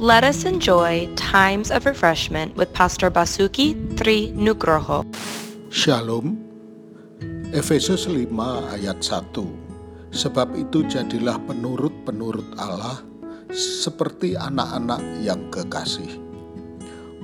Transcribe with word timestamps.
Let 0.00 0.24
us 0.24 0.48
enjoy 0.48 1.12
times 1.12 1.68
of 1.68 1.84
refreshment 1.84 2.56
with 2.56 2.72
Pastor 2.72 3.12
Basuki 3.12 3.76
Tri 4.00 4.32
Nugroho. 4.32 5.04
Shalom. 5.68 6.40
Efesus 7.52 8.08
5 8.08 8.32
ayat 8.80 8.96
1. 9.04 9.28
Sebab 10.08 10.56
itu 10.56 10.88
jadilah 10.88 11.36
penurut-penurut 11.44 12.48
Allah 12.56 13.04
seperti 13.52 14.40
anak-anak 14.40 15.04
yang 15.20 15.52
kekasih. 15.52 16.16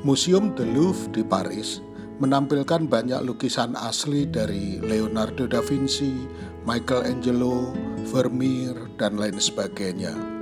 Museum 0.04 0.52
de 0.52 0.68
Louvre 0.68 1.08
di 1.16 1.24
Paris 1.24 1.80
menampilkan 2.20 2.84
banyak 2.84 3.24
lukisan 3.24 3.72
asli 3.72 4.28
dari 4.28 4.84
Leonardo 4.84 5.48
da 5.48 5.64
Vinci, 5.64 6.12
Michelangelo, 6.68 7.72
Vermeer, 8.12 8.76
dan 9.00 9.16
lain 9.16 9.40
sebagainya 9.40 10.35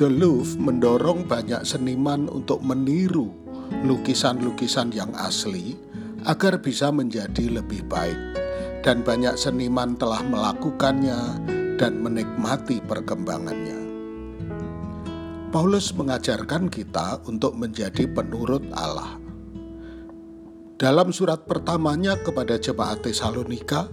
The 0.00 0.08
Louvre 0.08 0.56
mendorong 0.56 1.28
banyak 1.28 1.68
seniman 1.68 2.24
untuk 2.32 2.64
meniru 2.64 3.28
lukisan-lukisan 3.84 4.88
yang 4.92 5.12
asli 5.16 5.76
agar 6.24 6.60
bisa 6.60 6.88
menjadi 6.88 7.60
lebih 7.60 7.84
baik. 7.92 8.16
Dan 8.82 9.06
banyak 9.06 9.38
seniman 9.38 9.94
telah 9.94 10.24
melakukannya 10.26 11.46
dan 11.78 12.02
menikmati 12.02 12.82
perkembangannya. 12.82 13.78
Paulus 15.52 15.92
mengajarkan 15.92 16.72
kita 16.72 17.22
untuk 17.28 17.54
menjadi 17.54 18.08
penurut 18.08 18.64
Allah. 18.72 19.20
Dalam 20.80 21.14
surat 21.14 21.46
pertamanya 21.46 22.18
kepada 22.18 22.58
jemaat 22.58 23.06
Tesalonika, 23.06 23.86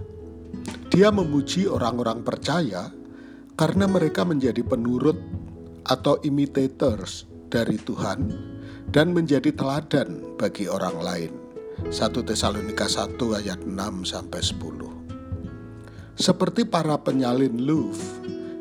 dia 0.90 1.12
memuji 1.14 1.70
orang-orang 1.70 2.26
percaya 2.26 2.90
karena 3.54 3.86
mereka 3.86 4.26
menjadi 4.26 4.64
penurut 4.66 5.14
atau 5.86 6.20
imitators 6.26 7.24
dari 7.48 7.76
Tuhan 7.80 8.30
dan 8.90 9.14
menjadi 9.14 9.54
teladan 9.54 10.36
bagi 10.36 10.66
orang 10.66 10.96
lain. 11.00 11.32
1 11.88 11.96
Tesalonika 12.28 12.84
1 12.84 13.16
ayat 13.40 13.64
6 13.64 13.72
sampai 14.04 14.40
10. 14.42 16.18
Seperti 16.20 16.68
para 16.68 17.00
penyalin 17.00 17.64
Louvre, 17.64 18.04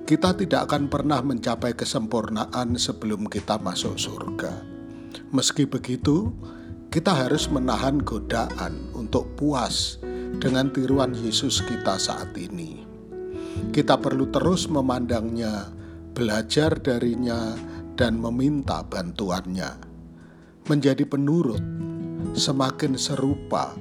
kita 0.08 0.32
tidak 0.34 0.72
akan 0.72 0.88
pernah 0.88 1.20
mencapai 1.20 1.76
kesempurnaan 1.76 2.80
sebelum 2.80 3.28
kita 3.28 3.60
masuk 3.60 4.00
surga. 4.00 4.64
Meski 5.36 5.68
begitu, 5.68 6.32
kita 6.90 7.14
harus 7.14 7.52
menahan 7.52 8.02
godaan 8.02 8.74
untuk 8.98 9.38
puas 9.38 10.02
dengan 10.42 10.72
tiruan 10.74 11.14
Yesus 11.14 11.62
kita 11.62 12.00
saat 12.00 12.34
ini. 12.40 12.82
Kita 13.70 14.00
perlu 14.00 14.32
terus 14.32 14.66
memandangnya 14.72 15.70
belajar 16.20 16.76
darinya, 16.84 17.56
dan 17.96 18.20
meminta 18.20 18.84
bantuannya. 18.84 19.72
Menjadi 20.68 21.08
penurut, 21.08 21.64
semakin 22.36 23.00
serupa 23.00 23.72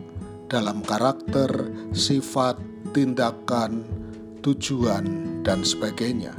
dalam 0.47 0.87
karakter, 0.87 1.51
sifat, 1.91 2.55
tindakan, 2.95 3.83
tujuan, 4.47 5.03
dan 5.43 5.67
sebagainya. 5.67 6.31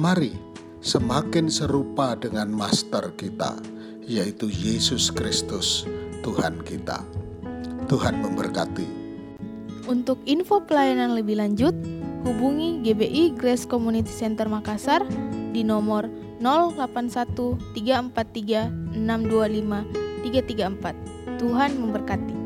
Mari 0.00 0.32
semakin 0.80 1.52
serupa 1.52 2.16
dengan 2.16 2.48
master 2.48 3.12
kita, 3.20 3.60
yaitu 4.08 4.48
Yesus 4.48 5.12
Kristus, 5.12 5.84
Tuhan 6.24 6.64
kita. 6.64 7.04
Tuhan 7.92 8.24
memberkati. 8.24 9.04
Untuk 9.84 10.16
info 10.24 10.64
pelayanan 10.64 11.12
lebih 11.12 11.36
lanjut, 11.36 11.76
hubungi 12.24 12.80
GBI 12.80 13.36
Grace 13.36 13.68
Community 13.68 14.10
Center 14.10 14.48
Makassar 14.48 15.04
di 15.52 15.60
nomor 15.62 16.08
081 16.40 17.60
343 17.76 18.96
625 18.96 19.84
334. 20.24 21.38
Tuhan 21.38 21.70
memberkati. 21.76 22.43